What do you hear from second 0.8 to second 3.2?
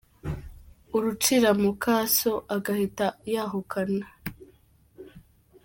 Urucira mukaso agahita